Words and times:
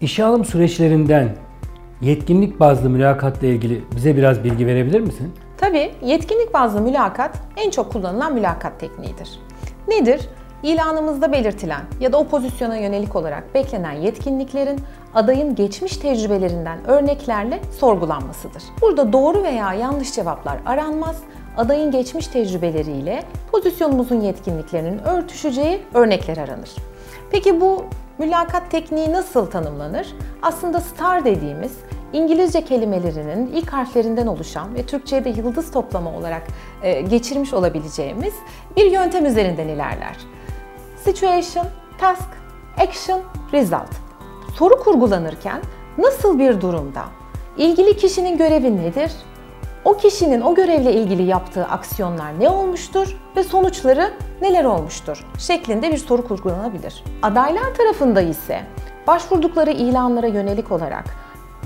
İşe 0.00 0.24
alım 0.24 0.44
süreçlerinden 0.44 1.28
yetkinlik 2.00 2.60
bazlı 2.60 2.90
mülakatla 2.90 3.46
ilgili 3.46 3.84
bize 3.96 4.16
biraz 4.16 4.44
bilgi 4.44 4.66
verebilir 4.66 5.00
misin? 5.00 5.32
Tabii 5.56 5.92
yetkinlik 6.02 6.54
bazlı 6.54 6.80
mülakat 6.80 7.38
en 7.56 7.70
çok 7.70 7.92
kullanılan 7.92 8.34
mülakat 8.34 8.80
tekniğidir. 8.80 9.40
Nedir? 9.88 10.20
İlanımızda 10.62 11.32
belirtilen 11.32 11.80
ya 12.00 12.12
da 12.12 12.18
o 12.18 12.28
pozisyona 12.28 12.76
yönelik 12.76 13.16
olarak 13.16 13.54
beklenen 13.54 13.92
yetkinliklerin 13.92 14.80
adayın 15.14 15.54
geçmiş 15.54 15.96
tecrübelerinden 15.96 16.78
örneklerle 16.86 17.60
sorgulanmasıdır. 17.78 18.62
Burada 18.82 19.12
doğru 19.12 19.42
veya 19.42 19.74
yanlış 19.74 20.14
cevaplar 20.14 20.58
aranmaz, 20.66 21.20
adayın 21.56 21.90
geçmiş 21.90 22.26
tecrübeleriyle 22.26 23.22
pozisyonumuzun 23.52 24.20
yetkinliklerinin 24.20 24.98
örtüşeceği 24.98 25.80
örnekler 25.94 26.36
aranır. 26.36 26.70
Peki 27.30 27.60
bu 27.60 27.84
mülakat 28.18 28.70
tekniği 28.70 29.12
nasıl 29.12 29.46
tanımlanır? 29.46 30.14
Aslında 30.42 30.80
STAR 30.80 31.24
dediğimiz 31.24 31.72
İngilizce 32.12 32.64
kelimelerinin 32.64 33.46
ilk 33.46 33.72
harflerinden 33.72 34.26
oluşan 34.26 34.74
ve 34.74 34.86
Türkçe'de 34.86 35.28
yıldız 35.28 35.70
toplama 35.70 36.16
olarak 36.16 36.42
e, 36.82 37.00
geçirmiş 37.00 37.54
olabileceğimiz 37.54 38.34
bir 38.76 38.90
yöntem 38.90 39.26
üzerinden 39.26 39.68
ilerler. 39.68 40.16
Situation, 41.04 41.66
task, 41.98 42.28
action, 42.78 43.20
result. 43.52 43.90
Soru 44.58 44.78
kurgulanırken 44.78 45.60
nasıl 45.98 46.38
bir 46.38 46.60
durumda? 46.60 47.04
İlgili 47.56 47.96
kişinin 47.96 48.38
görevi 48.38 48.76
nedir? 48.76 49.12
O 49.86 49.96
kişinin 49.96 50.40
o 50.40 50.54
görevle 50.54 50.92
ilgili 50.92 51.22
yaptığı 51.22 51.64
aksiyonlar 51.64 52.40
ne 52.40 52.50
olmuştur 52.50 53.16
ve 53.36 53.44
sonuçları 53.44 54.12
neler 54.42 54.64
olmuştur 54.64 55.26
şeklinde 55.38 55.92
bir 55.92 55.96
soru 55.96 56.28
kurgulanabilir. 56.28 57.04
Adaylar 57.22 57.74
tarafında 57.74 58.20
ise 58.20 58.60
başvurdukları 59.06 59.70
ilanlara 59.70 60.26
yönelik 60.26 60.72
olarak 60.72 61.04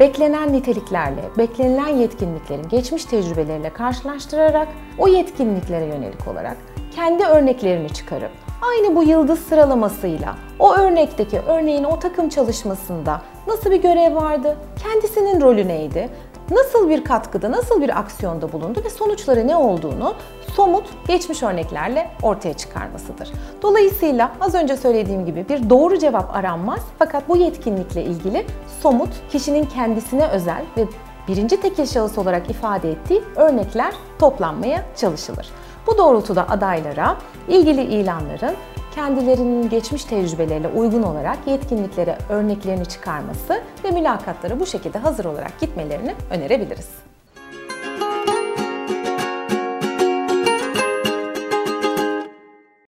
beklenen 0.00 0.52
niteliklerle, 0.52 1.22
beklenilen 1.38 1.88
yetkinliklerin 1.88 2.68
geçmiş 2.68 3.04
tecrübeleriyle 3.04 3.70
karşılaştırarak 3.70 4.68
o 4.98 5.08
yetkinliklere 5.08 5.84
yönelik 5.84 6.28
olarak 6.28 6.56
kendi 6.94 7.24
örneklerini 7.24 7.90
çıkarıp 7.90 8.30
aynı 8.62 8.96
bu 8.96 9.02
yıldız 9.02 9.38
sıralamasıyla 9.38 10.36
o 10.58 10.74
örnekteki 10.74 11.38
örneğin 11.38 11.84
o 11.84 11.98
takım 11.98 12.28
çalışmasında 12.28 13.22
nasıl 13.46 13.70
bir 13.70 13.82
görev 13.82 14.14
vardı, 14.14 14.56
kendisinin 14.82 15.40
rolü 15.40 15.68
neydi, 15.68 16.10
nasıl 16.50 16.88
bir 16.88 17.04
katkıda, 17.04 17.52
nasıl 17.52 17.82
bir 17.82 17.98
aksiyonda 17.98 18.52
bulundu 18.52 18.82
ve 18.84 18.90
sonuçları 18.90 19.48
ne 19.48 19.56
olduğunu 19.56 20.14
somut 20.56 20.84
geçmiş 21.08 21.42
örneklerle 21.42 22.10
ortaya 22.22 22.54
çıkarmasıdır. 22.54 23.32
Dolayısıyla 23.62 24.32
az 24.40 24.54
önce 24.54 24.76
söylediğim 24.76 25.26
gibi 25.26 25.48
bir 25.48 25.70
doğru 25.70 25.98
cevap 25.98 26.36
aranmaz 26.36 26.80
fakat 26.98 27.28
bu 27.28 27.36
yetkinlikle 27.36 28.04
ilgili 28.04 28.46
somut, 28.80 29.10
kişinin 29.32 29.64
kendisine 29.64 30.26
özel 30.26 30.64
ve 30.76 30.86
birinci 31.28 31.60
tekil 31.60 31.86
şahıs 31.86 32.18
olarak 32.18 32.50
ifade 32.50 32.90
ettiği 32.90 33.22
örnekler 33.36 33.94
toplanmaya 34.18 34.84
çalışılır. 34.96 35.48
Bu 35.86 35.98
doğrultuda 35.98 36.48
adaylara 36.48 37.16
ilgili 37.48 37.82
ilanların 37.82 38.54
kendilerinin 38.94 39.68
geçmiş 39.68 40.04
tecrübelerine 40.04 40.68
uygun 40.68 41.02
olarak 41.02 41.46
yetkinliklere 41.46 42.18
örneklerini 42.28 42.86
çıkarması 42.86 43.62
ve 43.84 43.90
mülakatlara 43.90 44.60
bu 44.60 44.66
şekilde 44.66 44.98
hazır 44.98 45.24
olarak 45.24 45.60
gitmelerini 45.60 46.14
önerebiliriz. 46.30 46.88